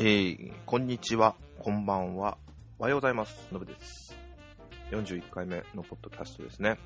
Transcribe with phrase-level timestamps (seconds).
[0.00, 2.38] えー、こんにちは、こんばんは、
[2.78, 3.48] おはようございます。
[3.50, 4.16] のぶです。
[4.92, 6.78] 41回目のポッドキャストですね。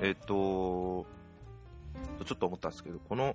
[0.00, 1.04] えっ、と、
[2.24, 3.34] ちょっと思ったんですけど、この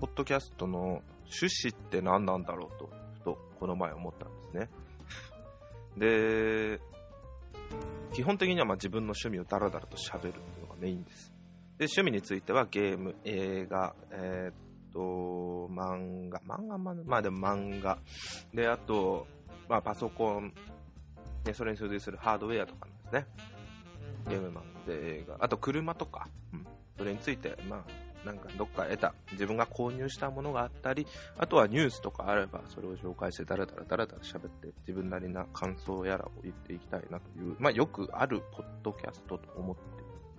[0.00, 4.70] ポッドキャストの趣旨って何なんだろうと、ふとこの前思ったんですね。
[5.96, 6.80] で、
[8.12, 11.32] 基本的にはま自分の趣味をダラダラと喋るっていうのがメインです。
[11.78, 17.98] で、趣味についてはゲーム、映画、えーと、漫画、漫画ままあでも漫画。
[18.52, 19.26] で、あと、
[19.68, 20.52] まあパソコン、
[21.44, 23.26] ね、それに付随するハードウェアとかですね。
[24.28, 25.36] ゲームマンで映画。
[25.40, 26.66] あと車とか、うん。
[26.98, 31.06] それについて、まあ、なんかどっか得た、自分が購入したものがあったり、
[31.38, 39.82] あとはニュースとかあれば、それを紹介してダラダラダラダラ喋って、自分なりな感想やらを言っていきたいなという、まあよくあるポッドキャストと思って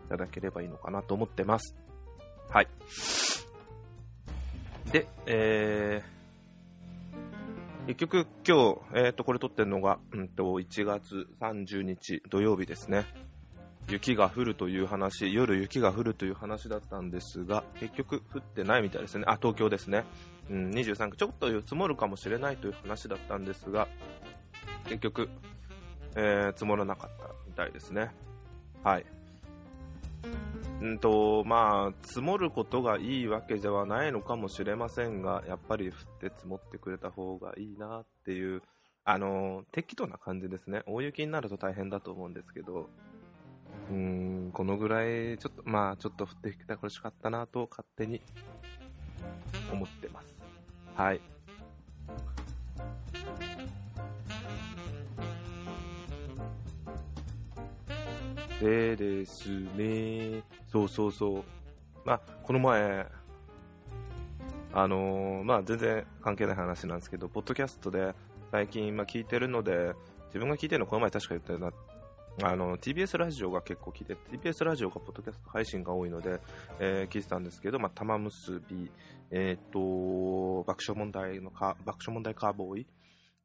[0.06, 1.76] いただければいいのかなと思ってます。
[2.50, 2.68] はい。
[4.92, 13.06] で、えー、結局今日、えっ、と、これ撮ってるのが、うんと、1月30日土曜日ですね。
[13.88, 19.24] 雪が降るという話、夜雪が降るという話だったんですが、結局降ってないみたいですね。
[19.28, 20.04] あ、東京ですね。
[20.50, 23.88] うん、23区、ちょっと積もるかもしれないという話だったんですが、
[24.86, 25.30] 結局、
[26.18, 28.12] えー積もらなかったみたいですね。
[28.84, 29.06] はい。
[30.82, 38.64] うんと、まあ、積もることがいいわけではないのかもしれませんが、やっぱり降って積もってくれた方がいいなっていう、
[39.06, 40.82] あの、適度な感じですね。
[40.88, 42.90] 大雪になると大変だと思うんですけど、
[43.92, 48.20] うん、このぐらい、ちょっと、まあ、ちょっと降ってきてほしかったなと勝手に
[49.72, 50.36] 思ってます。
[50.96, 51.22] はい。
[58.60, 61.44] でですね、そうそうそう。
[62.06, 63.06] まあ、この前、
[64.74, 68.16] あのーまあ、全然関係ない話なんですけど、ポッドキャストで
[68.52, 69.94] 最近、まあ、聞いてるので、
[70.28, 71.62] 自分が聞いてるのこの前確か言ったよう
[72.44, 76.40] な、あの、TBS ラジオが結構聞いて、TBS ラジオがポッドキャスト配信が多いので、
[76.80, 78.90] えー聞いてたんですけど、まあ、玉結び、
[79.30, 82.88] えっ、と、爆笑問題のか、爆笑問題カーボーイ、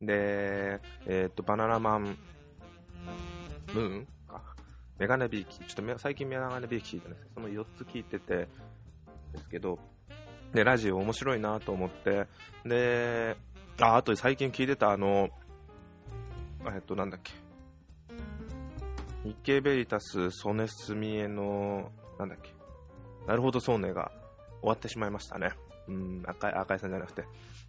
[0.00, 4.06] で、えっ、と、バナナマン、ムーン。
[4.98, 8.48] メガネビーキ、ちょっと最近メガネビーキ聞いてないですその4つ聞いてて、
[9.32, 9.78] ですけど、
[10.52, 12.26] で、ラジオ面白いなと思って、
[12.64, 13.36] で、
[13.80, 15.28] あ、あと最近聞いてたあの、
[16.74, 17.32] えっと、なんだっけ。
[19.24, 22.54] 日経ベリタス、ソネスミエの、なんだっけ。
[23.26, 24.10] なるほど、そうねが
[24.60, 25.50] 終わってしまいましたね。
[25.88, 27.24] うん、赤い、赤井さんじゃなくて、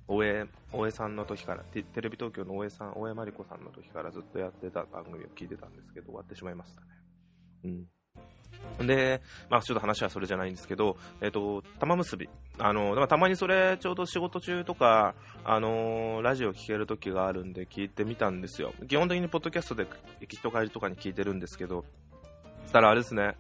[0.08, 6.88] 大江、大江さんの時から、テレビ東京の大江さん、大江真理子さんの時からずっとやってた番組を聞いてたんですけど、終わってしまいましたね。
[7.63, 7.88] うん。
[8.85, 12.29] で、まあちょっと話はそれじゃないんですけど、えっ、と、玉結び。
[12.59, 18.73] あの、だからたまにそれ、ちょうど仕事中とか、あのーラジオ聞ける時があるんで聞いてみたんですよ。
[18.88, 19.88] 基本的にポッドキャストで
[20.19, 21.85] 行きと帰りとかに聞いてるんですけど、
[22.63, 23.38] そしたらあれですね、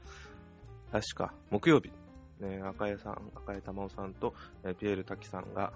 [0.91, 1.91] 確か、木曜日、
[2.39, 5.73] ね、赤江さん、赤江玉緒さんと、えーピエール滝さんが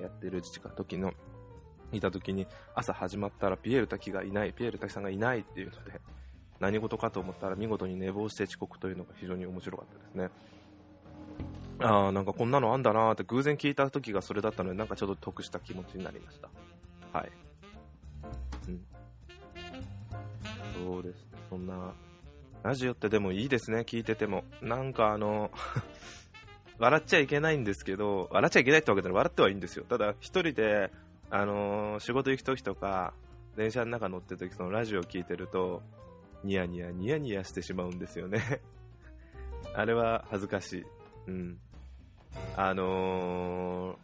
[0.00, 0.42] やってる
[0.76, 1.12] 時の、
[1.92, 6.00] いた時に、朝始まったらピエール滝がいない、ピエール滝さんがいないっていうので、
[6.60, 10.30] 何事かと思ったら見事に寝坊して遅刻というのが非常に面白かったですね。
[11.82, 16.48] ああ、なんかこんなのあんだなーって偶然聞いた時がそれだったので、なんかちょっと得した気持ちになりました。
[17.18, 17.32] はい。
[18.68, 18.84] うん。
[20.86, 21.38] そうですね。
[21.48, 21.94] そんな、
[22.62, 24.44] ラジオってでもいいですね、聞いてても。
[24.60, 25.50] なんかあの、
[26.78, 29.84] 笑っちゃいけないんですけど、笑っちゃいけないってわけでは笑ってはいいんですよ。
[29.88, 30.92] ただ、一人で、
[31.30, 33.14] あのー仕事行く時とか、
[33.56, 35.82] 電車の中乗ってる時、そのラジオを聞いてると、
[36.44, 38.60] ニヤニヤ、ニヤニヤしてしまうんですよね。
[39.74, 40.84] あれは恥ずかしい。
[41.28, 41.58] うん。
[42.56, 43.94] あの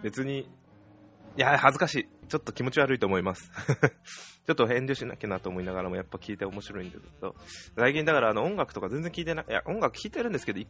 [0.00, 2.08] ー、別に、いや、恥ずかしい。
[2.28, 3.50] ちょっと気持ち悪いと思います。
[4.46, 7.34] ちょっと遠慮しなきゃなと思いながらも、やっぱ聞いて面白いんですけど、
[7.76, 10.68] 最近だからあの音楽とか全然聞いてない、いや、音楽聴いてるんですけど、行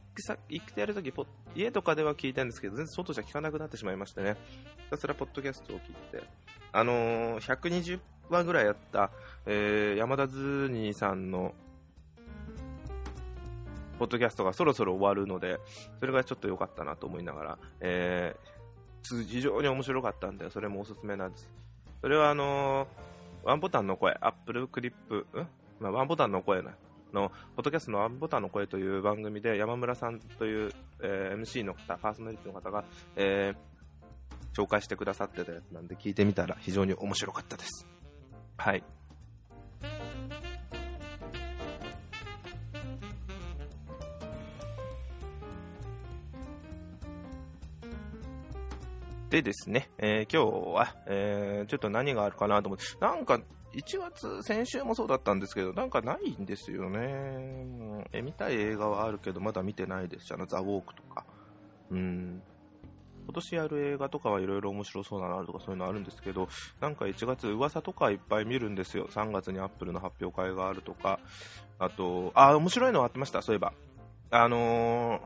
[0.62, 1.12] ってやるとき、
[1.54, 4.36] 家とかでは聞いてるんですけど、全然外じゃ聞かなくなってしまいましてね。
[4.78, 6.22] ひたすらポッドキャストを聞いて、
[6.72, 8.00] あのー、120
[8.30, 9.10] 話ぐらいやった、
[9.46, 11.54] えー、山田ズーニーさんの、
[13.98, 15.58] ポッドキャストがそろそろ終わるので、
[15.98, 21.48] それがちょっと良かったなと思いながら、えー、非常に面白かったんで、それもおすすめなんです。
[22.00, 23.08] それはあのー
[23.44, 25.46] ワンボタンの声、アップルクリップ、ん？
[25.80, 26.70] まあ、ワンボタンの声の、
[27.14, 32.84] の、ポッドキャストのワンボタンの声という番組で、山村さんという、えー MC の方、パーソナリティの方が、
[33.16, 33.68] えー
[34.54, 37.86] 紹介してくださってたやつなんで、聞いてみたら非常に面白かったです。
[38.58, 38.82] はい。
[49.30, 53.40] でですね、えー、今日は、えー、ちょっと何があるかなと思って、なんか、
[53.74, 58.06] 1月、先週もそうだったんですけど、なんかないんですよね。
[58.12, 61.24] え見たい映画はあるけど、まだ見てないですし、あの、ザ・ウォークとか。
[61.90, 62.42] うん。
[63.28, 66.48] 今年やる映画とかはいろいろ面白そうなのあるとかそういうのあるんですけど、
[66.80, 69.06] なんか1月噂とかいっぱい見るんですよ。
[69.08, 71.20] 3月にアップルの発表会があるとか。
[71.78, 73.74] あと、あ、面白いのあってました、そういえば。
[74.30, 75.20] あの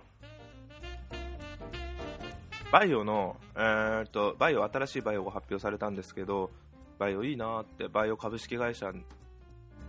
[1.12, 6.50] ー、 VAIO の、えー、っと、 VAIO、新しい VAIO が発表されたんですけど、
[6.98, 9.04] VAIO いいなって、 VAIO 株式会社に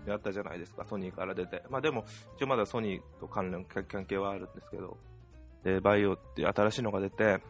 [0.07, 1.63] あったじゃないですか、ソニーから出て。
[1.71, 2.05] まあでも、
[2.37, 4.97] 一応まだソニーと関連、関係はあるんですけど、
[5.63, 7.41] で、 VAIO って新しいのが出て、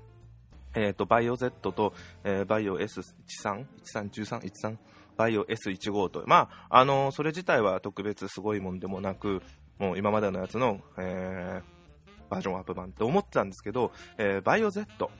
[0.75, 1.93] えっ、ー、と、 VAIO Z と、
[2.23, 4.77] えー、 VAIO S13、13、13、13、
[5.17, 9.41] VAIO S15 と、まあ、あのー、それ自体は特別すごいもんでもなく、
[9.79, 15.11] もう今までのやつの、えー、バージョンアップ版って思ってたんですけど、えー、バイオ Z、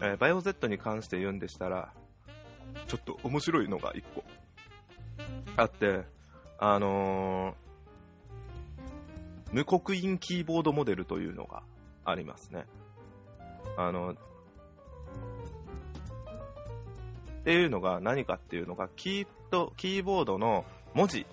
[0.00, 1.92] えー、バイオ Z に関して言うんでしたら、
[2.86, 4.24] ちょっと面白いのが1個
[5.56, 6.04] あって、
[6.58, 7.54] あの、
[9.52, 11.62] 無刻印キーボードモデルというのが
[12.04, 12.66] ありますね。
[13.76, 14.14] あの、
[17.42, 21.26] っていうのが何かっていうのが、キーと、キーボードの文字、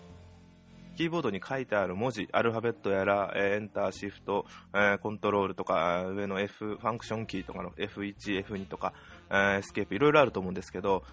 [0.97, 8.93] キーボードに書いてある文字、アルファベットやら、えー、エンター、シフト、えー、コントロールとか、上の F、ファンクションキーとかの F1、F2 とか、
[9.29, 11.03] えー、エスケープ、いろいろあると思うんですけど、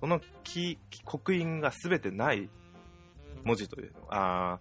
[0.00, 2.48] そのキー、刻印が全てない
[3.42, 4.60] 文字という、あ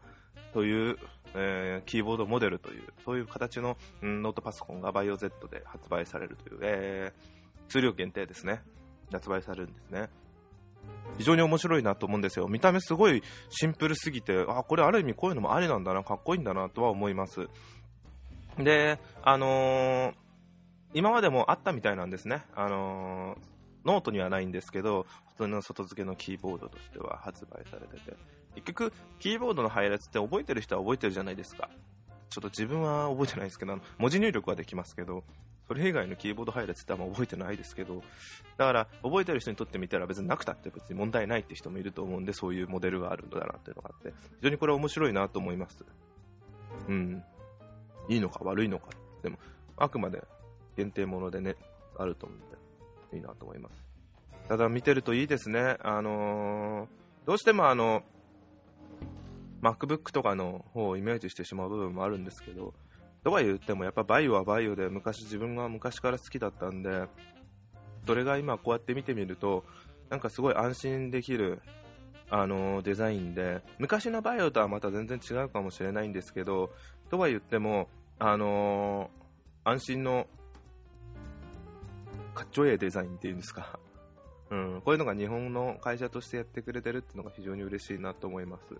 [0.51, 0.97] という、
[1.35, 8.61] えー、キーボードモデルという、そういう形の、ノートパソコンがバイオ Z で発売されるという、えー、数量限定ですね。
[9.15, 10.09] 発売されるんですね。
[11.17, 12.47] 非常に面白いなと思うんですよ。
[12.47, 17.47] 見た目すごいシンプルすぎて、あ、これある意味こういうのもありなんだな、かっこいいんだなとは思います。
[18.57, 20.13] で、あのー、
[20.93, 22.43] 今までもあったみたいなんですね。
[22.55, 23.37] あのー、
[23.85, 28.15] ノートにはないんですけど、普通の外付けのキーボードとしては発売されてて。
[28.55, 31.69] 結局、キーボードの配列って覚えてる人は覚えてるじゃないですか。
[32.29, 35.23] ちょっと自分は覚えてないですけど、文字入力はできますけど、
[35.67, 38.03] それ以外のキーボード配列ってあんま覚えてないですけど、
[38.57, 45.83] だから覚えてる人にとってみたら別になくたって別に問題ないって人もいると思うんで、そういうモデルがあるんだなっていうのがあって、非常にこれは面白いなと思います。
[46.87, 47.23] うん。
[48.09, 48.89] いいのか悪いのか。
[49.23, 49.39] でも、
[49.77, 50.23] あくまで
[50.77, 51.55] 限定ものでね、
[51.97, 52.41] あると思うん
[53.11, 53.83] で、いいなと思います。
[54.47, 55.77] ただ見てるといいですね。
[55.81, 56.87] あのー、
[57.25, 58.03] どうしてもあの、
[59.61, 62.75] MacBook とかの方をイメージしてしまう部分もあるんですけど、
[63.25, 67.07] とは言ってもやっぱバイオはバイオで昔自分が昔から好きだったんで
[68.05, 69.65] それが今こうやって見てみると
[70.11, 71.59] なんかすごい安心できる
[72.29, 76.69] あのデザインで昔のバイオとはまた全然違うかもしれないんですけど
[77.09, 77.87] とは言っても
[78.19, 79.09] あの
[79.63, 80.27] 安心の
[82.35, 83.79] かっちょええデザインっていうんですか、
[84.51, 88.75] うん、こういうのが日本の会社としてやってくれてるっていうのが非常に嬉しいなと思います。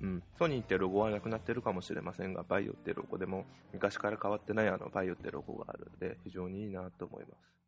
[0.00, 7.58] うん、ソニーってロゴはなくなってるかもしれませんが、バイオってロゴでも昔から変わってないあのバイオってロゴがあるんで、非常にいいなと思います。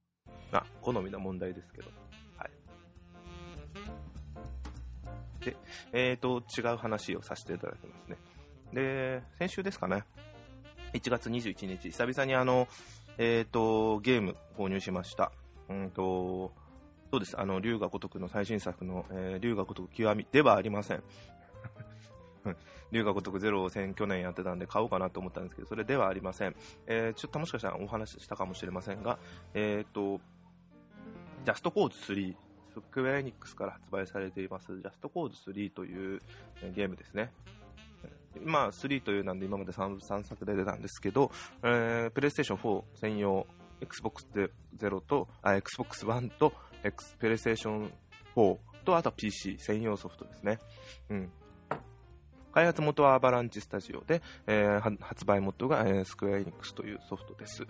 [0.53, 1.91] あ、好みの問題ですけど。
[2.37, 2.51] はい。
[5.45, 5.57] で、
[5.93, 8.17] えーと、違う話をさせていただきますね。
[8.73, 10.05] で、先週ですかね。
[10.93, 12.69] 1月21日、久々にあの、
[13.19, 15.33] えーと、ゲーム購入しました。
[15.69, 16.53] うんと、
[17.11, 17.39] そうです。
[17.39, 21.03] あの、龍が如くの最新作の、えー、龍が如く極みではありません。
[22.91, 26.57] 龍が如くゼロを去年やってたんで買おうかなと思ったんですけど、それではありません。
[26.87, 29.19] えー、ちょっともしかしたらお話ししたかもしれませんが、
[29.55, 30.21] えっ、と、
[31.45, 32.35] Just Cause 3、
[32.75, 36.21] スクエアエニックスから発売されています、 Just Cause 3という
[36.75, 37.33] ゲームですね。
[38.43, 41.31] まあ、3というなんで今まで 3, 3作で出たんですけど、
[41.63, 43.47] えー、プレイステーション4専用、
[43.81, 44.27] Xbox
[44.79, 46.53] 0と、あ、Xbox One と、
[46.85, 47.93] X、プレイステーション
[48.37, 50.59] 4と、あとは PC 専用ソフトですね。
[51.11, 51.33] うん。
[52.53, 57.63] 開発元は Avalanche Studios で、えー、発売元が、えー、スクエアエニックスというソフトです。
[57.63, 57.69] うん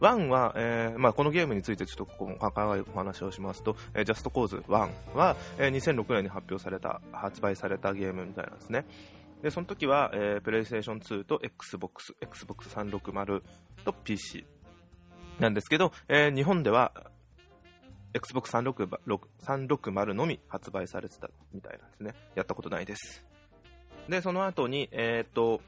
[0.00, 4.68] 1は、えーまあ、このゲームについてちょっとここお話をしますと、えー、 Just Cause 1
[5.14, 8.84] は、えー、2006年に発表された、発売されたゲームみたいなんですね。
[9.42, 13.42] で、その時は、えー、プレイステーション2と Xbox、Xbox 360
[13.84, 14.44] と PC
[15.40, 16.92] なんですけど、えー、日本では
[18.16, 22.14] Xbox 360のみ発売されてたみたいなんですね。
[22.34, 23.24] やったことないです。
[24.08, 25.60] で、その後に、えっ、ー、と、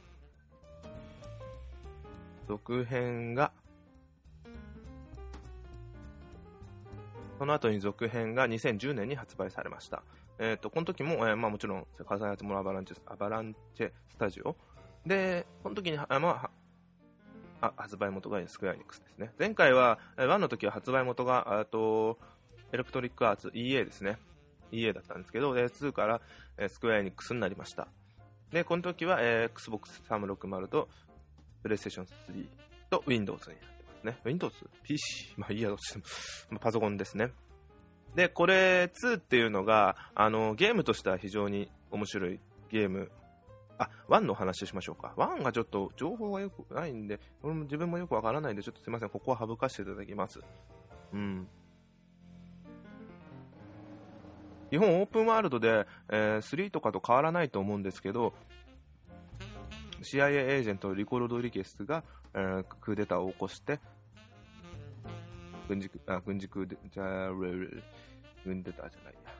[2.47, 3.53] 続編が、
[7.39, 10.03] その後に続編が2010年に発売されました。
[10.39, 14.57] えっ、ー、と、この時も、えー、まあもちろん、火災発物アバランチアバランチェスタジオ。
[15.05, 16.51] で、この時に、あまあ、
[17.61, 19.33] あ発売元がスクエアエニックスですね。
[19.39, 22.19] 前回は、1の時は発売元が、あと、
[22.73, 24.19] エレクトリックアーツ EA ですね。
[24.73, 26.21] EA だったんですけど、で2から、
[26.57, 27.89] えスクエアエニックスになりました。
[28.53, 30.89] で、この時は、えー、Xbox 360と
[31.65, 32.47] PlayStation 3
[32.91, 34.21] と Windows になってますね。
[34.25, 34.55] Windows?
[34.83, 35.35] PC?
[35.37, 35.99] まあいいや、どっちで
[36.53, 36.59] も。
[36.59, 37.33] パソコンですね。
[38.15, 43.11] で、これ2っていうのが、あの、ゲームとしては非常に面白いゲーム。
[43.79, 45.15] あ、1のお話しましょうか。
[45.17, 49.11] 1がちょっと情報がよくないんで、俺も自分もよくわからないんで、ちょっとすいません。
[49.11, 50.41] ここは省かせていただきます。
[51.13, 51.47] うん。
[54.71, 58.35] 日本オープンワールドで、えー、3とかと変わらないと思うんですけど、
[60.03, 63.81] CIA エージェントリコ・ロドリゲスが、えー、クーデターを起こして、
[65.69, 67.31] 軍事あ軍事クーデじゃ
[68.45, 69.33] 軍デターじゃないや、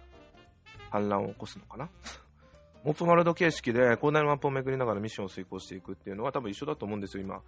[0.91, 1.89] 反乱を起こすのかな？
[2.85, 7.43] オープンワールド形式で広大なマップを巡りながらミッションを遂行していくっていうのは多分一緒だと思うんですよ、今。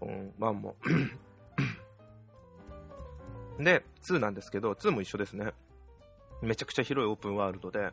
[0.00, 0.76] この1も。
[3.58, 5.52] で、2なんですけど、2も一緒ですね。
[6.42, 7.90] めちゃくちゃ広いオープンワールドで、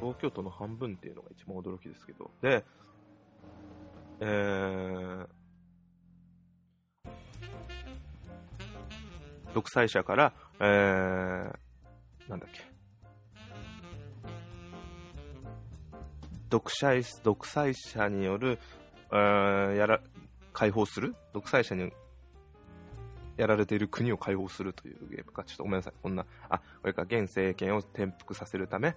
[0.00, 2.64] 東京都の半分っていうのが一番驚きですけど、で、
[4.20, 5.26] えー、
[9.54, 12.60] 独裁者から、えー、なんだっけ、
[16.50, 18.58] 独裁独裁者による、
[19.10, 20.00] えー、やら
[20.52, 21.16] 解放する？
[21.32, 21.92] 独裁者に
[23.36, 25.44] やられている国を解放するというゲームか。
[25.44, 25.92] ちょっとごめんなさい。
[26.02, 28.94] こんな、あ、これか、現政権を転覆させるため、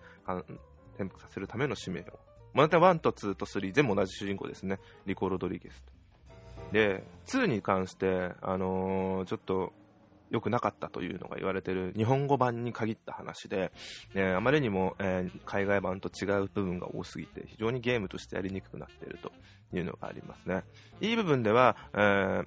[0.95, 2.19] 転覆させるための使命を。
[2.53, 4.79] また1と2と3、全部同じ主人公ですね。
[5.05, 5.93] リコ・ロドリゲスと。
[6.71, 9.73] で、2に関して、あのー、ちょっと、
[10.31, 13.71] 良くなかったというのが言われている日本語版に限った話で、
[14.13, 19.31] えー、あまりにも、えー、海外版と違う部分が多すぎて非常にゲームとしてやりにくくなっていると
[19.73, 20.63] いうのがありますね。
[20.99, 22.45] いい部分では、えー、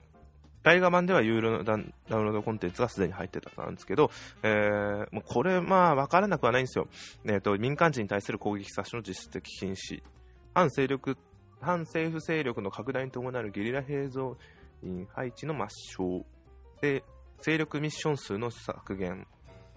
[0.66, 4.10] 映画版では有料のダウンロードコンテンツがすでに入ってたんですけど、
[4.42, 6.88] えー、もうこれ、まあ、わからなくはないんですよ。
[7.24, 10.02] えーと、民間人に対する攻撃殺傷の実質的禁止、
[10.54, 11.16] 反勢力
[11.60, 14.36] 反政府勢力の拡大に伴うゲリラ兵造
[14.82, 16.24] 員配置の抹消
[16.80, 17.02] で
[17.40, 19.26] 勢力ミッション数の削減。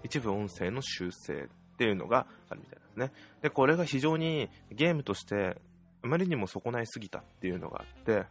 [0.04, 1.48] 一部音声の修正っ
[1.78, 3.12] ていうのがあるみたいですね。
[3.42, 5.58] でこれが非常にゲームとして
[6.04, 8.26] あまりにも損ないすぎたっていうのがあって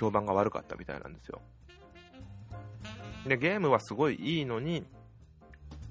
[0.00, 1.40] 評判が悪かったみたいなんですよ。
[3.26, 4.82] で、ゲームはすごいいいのに、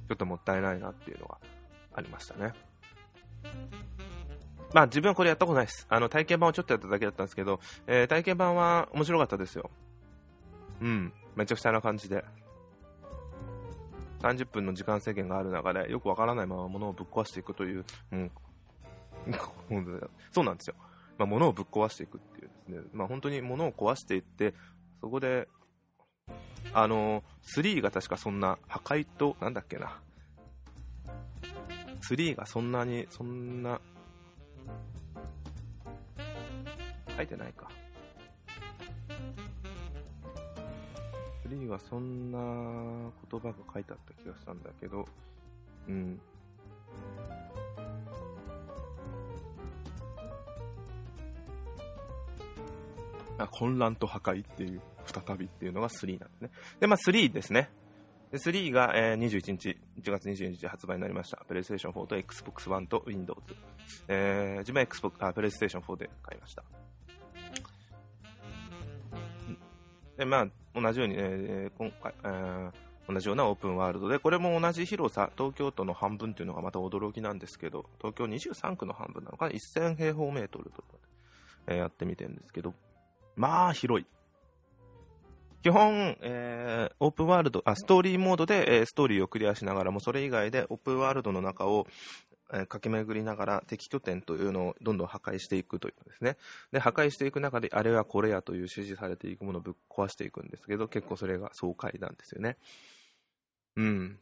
[0.07, 1.37] ちょっともったいないなっていうのが
[1.93, 2.53] ありましたね。
[4.73, 5.85] まあ自分はこれやったことないです。
[5.89, 9.69] あの体験版をちょっとやっただけだったんですけど、えー、体験版は面白かったですよ。
[10.81, 12.25] うん、めちゃくちゃな感じで。
[14.21, 18.31] 30分の時間制限がある中で、よくわからないまま物をぶっ壊していくという、うん、
[20.31, 20.75] そうなんですよ。
[21.19, 24.53] まあ、物をぶっ壊していくっていうですね、まあ、本当に物を壊していって、
[25.01, 25.49] そこで、
[26.73, 27.23] あの、
[27.55, 29.99] 3が確かそんな破壊と、なんだっけな、
[32.09, 33.81] 3がそんなに、そんな、
[37.17, 37.69] 書いてないか。
[41.49, 45.05] 3はそんな言葉が書いてあった気がしたんだけど、
[45.89, 46.21] うん。
[53.47, 56.49] 混乱と破壊っていう、再びっていうのが3なんですね。
[56.79, 57.69] で、まあ3ですね。
[58.31, 61.37] で3が、えー、21日、1月21日発売になりました。
[61.47, 63.41] プレイステーション4と Xbox One と Windows。
[64.07, 66.63] えー、自分は Xbox、あ、プレイステーション4で買いました。
[70.17, 70.47] で、まあ、
[70.79, 72.71] 同じように、えー、今回、えー、
[73.11, 80.87] 同じようなオープンワールドで、これも同じ広さ、東京都の半分というのがまた驚きなんですけど、東京23区の半分なのかな、1000平方メートルとか、
[81.67, 82.75] えー、やってみてるんですけど、
[83.39, 84.05] まあ、広い。
[85.63, 91.87] 基本、えー、オープンワールド、あ、ストーリーモードで、えー、ストーリーをクリアしながらも、それ以外でオープンワールドの中を、
[92.51, 96.35] えー、駆け巡りながら敵拠点というのをどんどん破壊していくというですね。
[96.73, 102.57] で、破壊していく中で、あれはこれやという指示されていくものをぶっ壊していくんですけど、結構それが爽快なんですよね。
[103.77, 104.19] うん。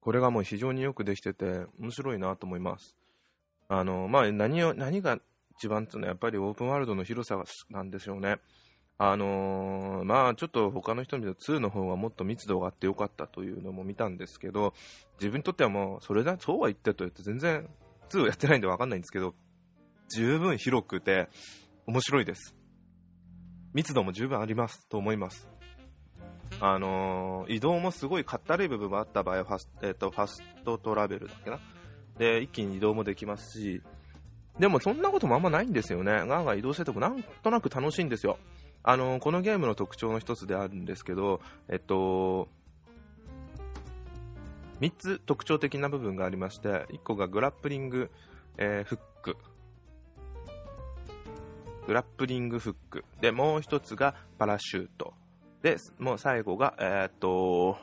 [0.00, 2.96] これがもう非常によくできてて、面白いなと思います。
[3.68, 5.18] あの、まあ、何を、何が
[5.58, 8.38] 一番っていうのはやっぱりオープンワールドの広さなんでしょうね。
[8.98, 14.74] あのー、まあちょっと他の人見ると2の方がもっと密度があってよかったというのも見たんですけど、
[15.18, 17.68] 自分にとってはもうそれだ、そうは言ってと言って全然
[18.10, 19.34] 2をやってないんでわかんないんですけど、
[20.14, 21.28] 十分広くて
[21.86, 22.54] 面白いです。
[23.74, 25.48] 密度も十分ありますと思います。
[26.60, 31.58] あのー、移動もすごいかったるい部分もあった場合はファス,、えーと、ファストトラベルだっけな？
[32.18, 33.82] で、一気に移動もできますし、
[34.58, 36.12] でもそんなこともあんまないんですよね。
[36.12, 38.38] ガーガー移動しててもなんとなく楽しいんですよ。
[38.84, 42.48] あのこのゲームの特徴の一つであるんですけど、えっと、
[44.80, 48.10] 3つ特徴的な部分がありまして、1個がグラップリング、
[48.58, 49.36] えー、フック。
[51.86, 53.04] グラップリングフック。
[53.20, 55.14] で、もう1つがパラシュート。
[55.62, 57.78] で、もう最後が、えー、っと、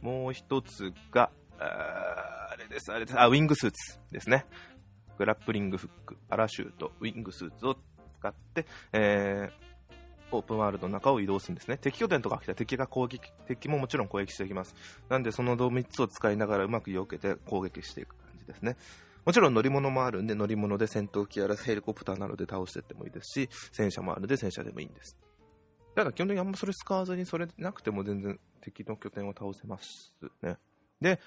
[0.00, 4.46] もう1つが、あれです、あれです、あ、ウィングスーツですね。
[5.18, 7.76] グラップリングフック、パラシュート、ウィングスーツを
[8.18, 11.76] 使って、えー、オープンワールドの中を移動するんですね。
[11.76, 14.74] 敵拠点とか来たら敵が攻撃、敵ももちろん攻撃していきます。
[15.08, 18.76] なんでその3つを使いながらうまく避けて攻撃していく感じですね。
[19.26, 25.16] もちろん乗り物もあるんで乗り物で戦闘機やらヘリコプターなどで倒していってもいいですし、戦車もあるんで戦車でもいいんです。
[25.94, 30.58] ただ基本的にあんまそれ使わずにそれなくても全然敵の拠点を倒せますね。
[31.00, 31.18] で、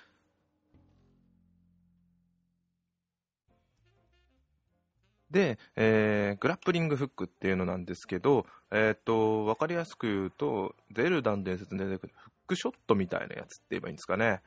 [5.34, 14.42] で、えー、グラップリングフックっていうのなんですけど、えっ、と、わかりやすく言うと、ゼルダン伝説に出てくるフックショットみたいなやつって言えばいいんですかね。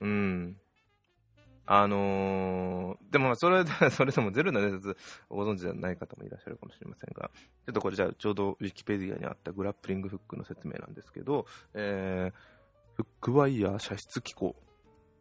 [0.00, 0.56] うん。
[1.66, 4.96] あのー、でもそれ、 それでもゼルダ伝説
[5.28, 7.30] ご存知じゃない方もいらっしゃるかもしれませんが、
[7.66, 14.56] ちょっとこれじゃあちょうどウィキペディアにあったグラップリングフックの説明なんですけど、えー、フックワイヤー射出機構、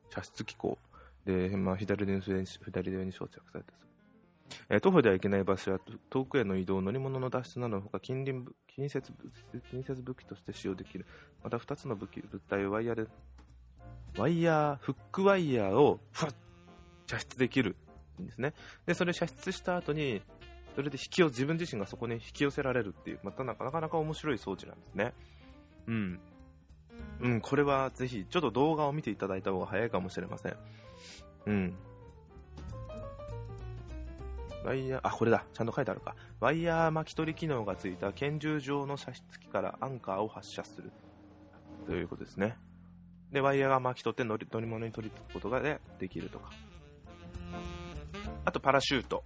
[0.09, 0.79] 射出機構
[1.25, 3.73] で、まあ、左手に左手に装着された
[4.69, 5.79] えー、徒歩ではいけない場所や
[6.09, 9.11] 遠くへの移動、乗り物の脱出などのほか近隣近接
[9.69, 11.05] 近接武器として使用できる。
[11.43, 13.07] また2つの武器物体をワイヤーで、
[14.19, 16.35] ワイヤー、フックワイヤーをふわっ
[17.07, 17.77] 射出できる
[18.21, 18.53] んですね。
[18.85, 20.21] で、それ射出した後に、
[20.75, 25.13] それで引き寄自分自身がそこに引き寄せられるっていう、またなかなか面白い装置なんですね。
[25.87, 26.19] うん。
[27.21, 30.57] うん、これはぜひ、ちょっと動画を見ていただいた方が早いかもしれません。
[31.45, 31.75] うん。
[34.65, 35.45] ワイヤー、あ、これだ。
[35.53, 36.17] ちゃんと書いてあるか。
[36.41, 40.91] ワイヤー巻き取り機能がついた拳銃状の射出機からアンカーを発射する。
[41.85, 42.57] ということですね。
[43.31, 46.51] で、ワイヤーが巻き取って乗り乗り物に取り付くことがでできるとか。
[48.45, 49.23] あと、パラシュート。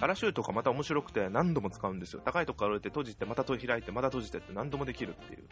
[0.00, 2.20] パラシュートがまた面白くて何度も使うんですよ。
[2.24, 5.44] 高いとこから降りて閉じて、また開いて、また閉じてって何度もできるっていう。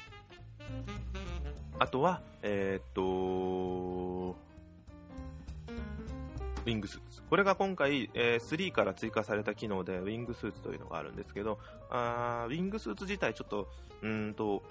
[1.79, 4.37] あとは、えー、っと、
[6.65, 7.23] ウィングスーツ。
[7.29, 11.59] これが今回、えー、3から追加された機能で、ウィングスーツというのがあるんですけど、
[11.91, 13.69] あウィングスーツ自体ちょっと、
[14.03, 14.63] うーんと、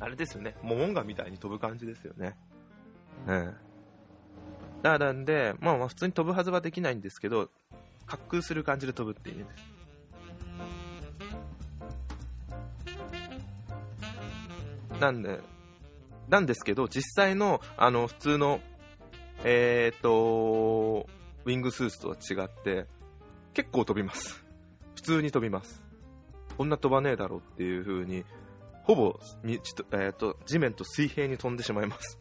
[0.00, 2.36] あれですよね、モモンガみたいに飛ぶ感じですよね。
[3.26, 3.54] うん。
[4.82, 7.50] だからんで、まあ、まあ普通に飛ぶはずはできないんですけど、
[8.06, 9.56] 滑空する感じで飛ぶっていう意味で
[14.94, 15.00] す。
[15.00, 15.40] なんで、
[16.28, 18.60] なんですけど、実際の、あの、普通の
[19.42, 21.06] えっ、と、
[21.46, 22.86] ウィングスーツとは違って、
[23.54, 24.44] 結構飛びます。
[24.96, 25.82] 普通に飛びます。
[26.58, 28.26] こんな飛ばねえだろうっていう風に、
[28.90, 32.18] ほぼにちと、えーと、地面と水平に飛んでしまいます。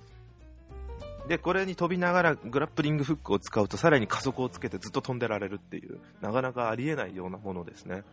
[1.27, 8.03] で、これに飛びながらグラップリングフックを使うとさらに加速をつけてずっと飛んでられるっていう、なかなかありえないようなものですね。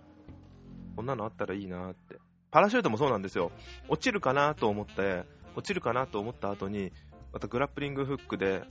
[0.96, 2.16] こんなのあったらいいなって。
[2.50, 3.52] パラシュートもそうなんですよ。
[3.90, 6.92] 落ちるかなと思って、落ちるかなと思った後に、
[7.34, 8.62] またグラップリングフックで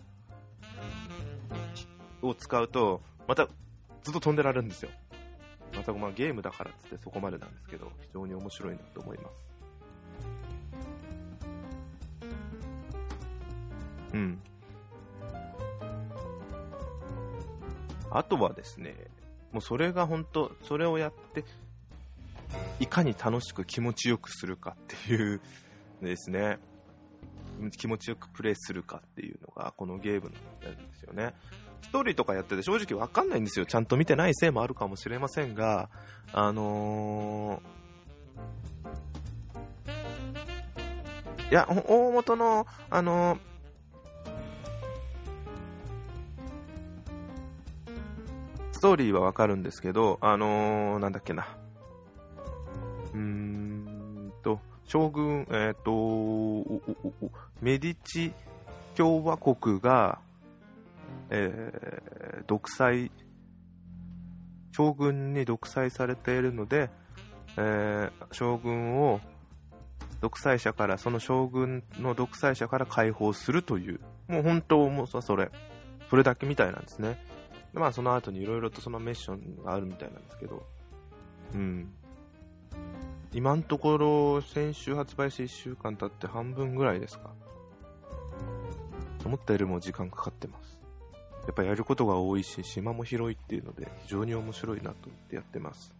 [2.23, 3.47] を使うと、また
[4.01, 4.89] ずっと飛んでられるんですよ。
[5.75, 9.54] またまあゲームだからっつってそこまでなんですけど、非常に面白いなと思います。
[14.15, 14.39] うん。
[18.09, 18.95] あとはですね、
[19.51, 21.43] もうそれが本当、それをやって、
[22.79, 25.41] いかに楽しく気持ちよくするかっていう
[26.01, 26.59] ですね、
[27.77, 30.31] 気持ちよくプレイするかっていうのが、このゲーム
[30.63, 31.33] なんですよね。
[31.81, 33.65] ストーリーとかやってて正直わかんないんですよ。
[33.65, 35.89] ちゃんと見てないせいもあるかもしれませんが、
[36.31, 43.39] あのー、いや、大元の、あのー、
[48.75, 51.47] ストーリーはわかるんですけど、あのー、なんだっけな。
[53.13, 55.91] うーんと、将軍、えっ、と、
[57.61, 58.33] メディチ
[58.93, 60.19] 共和国が、
[61.29, 63.13] えー、独裁、
[64.73, 66.89] 将軍に独裁されているので、
[67.55, 69.21] えー、将軍を
[70.19, 75.49] 独裁者から、その将軍の独裁者から解放するという、もう本当もさ、それ、
[76.09, 77.34] それだけみたいなんですね。
[77.75, 80.65] でまあその後にいろいろとそのメッションがあるみたいなんですけど、
[81.53, 81.93] うん。
[83.33, 87.31] 今のところ、先週発売して1週間経って半分ぐらいですか。
[89.25, 90.79] 思ったよりも時間かかってます。
[91.45, 95.93] やっぱやることが多いし、島も広いっていうので、非常に面白いなと思ってやってます。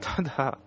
[0.00, 0.58] ただ、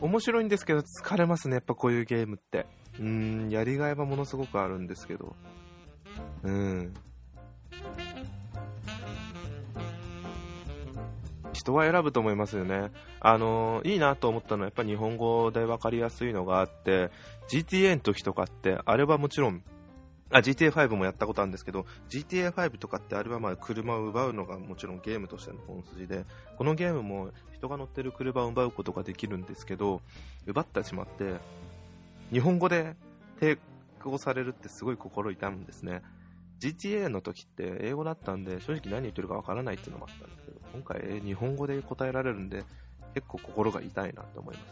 [0.00, 2.66] 面白いんですけど疲れますね、やっぱこういうゲームって。
[2.98, 5.36] うーん、やりがいはものすごくあるんですけど。
[6.42, 6.94] うん。
[11.54, 12.90] 人は選ぶと思いますよね。
[13.20, 17.10] あのいいなと思ったのはやっぱ日本語で分かりやすいのがあって
[17.48, 19.62] GTA の時とかってあれはもちろん
[20.30, 26.24] あ GTA5 もやったことあるんですけど GTA5 とかってあれはまあ車を奪うのがもちろんゲームとしての本筋で
[26.58, 30.00] このゲームも人が乗ってる車を奪うことができるんですけど
[30.46, 31.34] 奪ってしまって
[32.32, 32.96] 日本語で
[33.40, 33.58] 抵
[34.02, 36.02] 抗されるってすごい心痛むんですね
[36.60, 42.64] GTA の時って英語だったんで正直何言ってるかわからないっていうのもあったんですけど今回日本語で答えられるんで
[43.14, 44.66] 結構心が痛いなと思いまし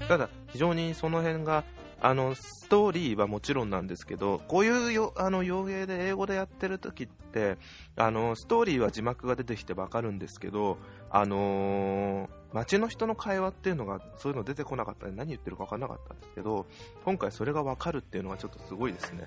[0.00, 1.64] た、うん、ただ非常にその辺が
[2.04, 7.58] あのストーリーはもちろんなんですけどこういうよあの洋芸で英語でやってる時って
[7.96, 10.78] あのストーリーは字幕が出てきてわかるんですけど、
[11.10, 16.66] あのー、街の人の会話っていうのがそういうの出てこなかったんで何言ってるか分からなかったんですけど
[17.04, 19.26] 今回それがわかるっていうのはちょっとすごいですね。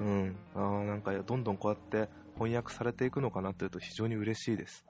[0.00, 4.84] うん、あなんかどんどんこうやって翻訳されていくのかなというと非常に嬉しいです。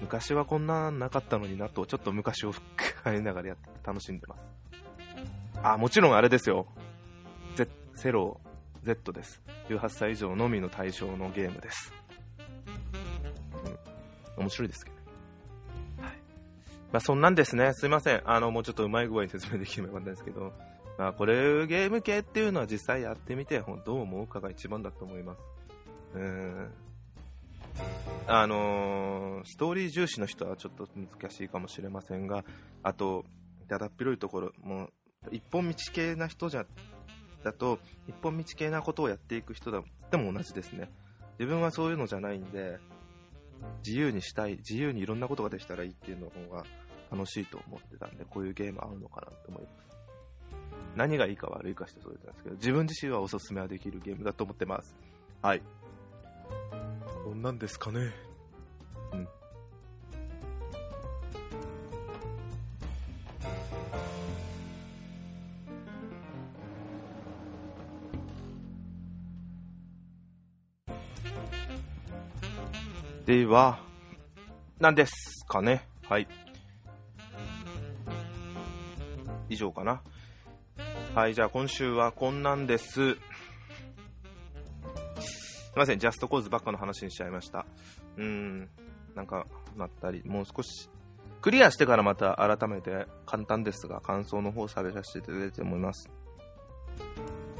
[0.00, 4.40] 昔はこんななかったのになと、ちょっと昔を深り返りながらやって楽しんでます。
[5.62, 6.66] あ、もちろんあれですよ。
[7.54, 8.40] ゼセロ
[8.82, 9.40] Z です。
[9.68, 11.92] 18歳以上のみの対象のゲームです。
[14.36, 14.93] うん、面白いですけど。
[16.94, 17.72] まあ、そんなんですね。
[17.74, 18.22] すいません。
[18.24, 20.52] あの、もうちょっとうまい具合に説明できればよかったんですけど、
[20.96, 25.40] まあ、これ、ゲーム系っていうのは実際やってみて、どう思うかが一番だと思います。
[26.14, 26.70] うん。
[28.28, 32.44] あのー、ストーリー重視の人はちょっと難しいかもしれませんが、
[32.84, 33.24] あと、
[33.66, 34.90] だだっ広いところ、もう
[35.32, 36.64] 一本道系な人じゃ
[37.42, 40.90] だと一本道系なことをやっていく人だでも同じですね
[41.40, 42.78] 自分はそういうのじゃないんで
[43.84, 46.64] 自由にしたい自由にいろんなことができたらいいっていうの方が
[47.10, 49.74] 楽しいと思ってたんでこういうゲーム合うのかなと思います。
[50.96, 54.94] 何がいいか悪いかしてそうなんですけど自分自身はおすすめはできるゲームだと思ってます。
[55.42, 55.62] はい。
[57.24, 58.12] どんなんですかね。
[59.12, 59.28] うん。
[73.26, 73.80] では、
[74.78, 75.12] 何です
[75.48, 75.88] かね。
[76.08, 76.28] はい。
[79.54, 80.02] 以上かな。
[81.14, 82.86] はい、じゃあ今週はこんなんです。
[82.86, 83.16] すい
[85.76, 87.66] ません、ジャストコーズばっかの話にしちゃいました。
[88.16, 88.68] うーん、
[89.14, 90.88] なんか、なったり、もう少し、
[91.40, 96.08] クリアしてからまた改めて簡単ですが、感想の方喋らせていただいて思います。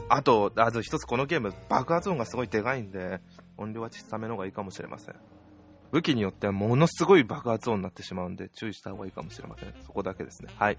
[0.09, 3.21] あと、あと一つこのゲーム、爆発音がすごいでかいんで、
[3.57, 5.15] 音量は小さめの方がいいかもしれません。
[5.95, 9.73] 武器によってはものすごい爆発音になってしまうんで注意した方がいいかもしれません。
[9.87, 10.49] そこだけですね。
[10.59, 10.77] はい。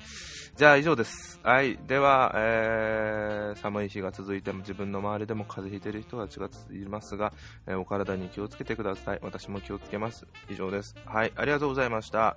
[0.58, 1.40] じゃあ以上です。
[1.42, 1.80] はい。
[1.88, 7.32] では、えー、寒い日が続いても自分の周りでも風邪ひいてる人たちがいますが、
[7.66, 9.20] えー、お体に気をつけてください。
[9.22, 10.26] 私も気をつけます。
[10.50, 10.94] 以上です。
[11.06, 11.32] はい。
[11.38, 12.36] ありがとうございました。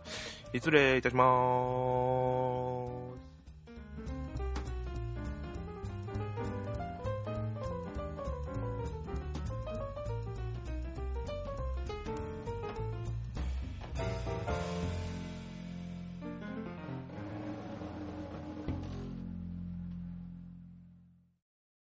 [0.55, 1.25] 失礼いたしま
[3.07, 3.08] す。